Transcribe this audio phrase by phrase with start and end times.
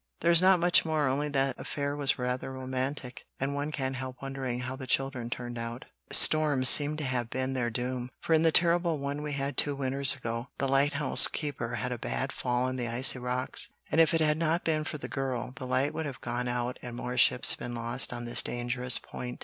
[0.21, 4.61] "There's not much more; only that affair was rather romantic, and one can't help wondering
[4.61, 5.85] how the children turned out.
[6.11, 9.75] Storms seem to have been their doom, for in the terrible one we had two
[9.75, 14.01] winters ago, the old lighthouse keeper had a bad fall on the icy rocks, and
[14.01, 16.95] if it had not been for the girl, the light would have gone out and
[16.95, 19.39] more ships been lost on this dangerous point.